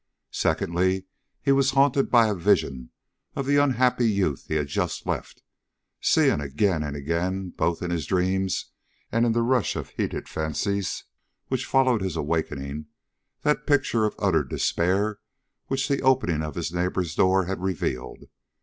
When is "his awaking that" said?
12.01-13.67